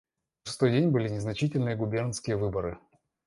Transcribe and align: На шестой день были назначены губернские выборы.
На 0.45 0.49
шестой 0.49 0.71
день 0.71 0.89
были 0.89 1.09
назначены 1.09 1.75
губернские 1.75 2.35
выборы. 2.35 2.79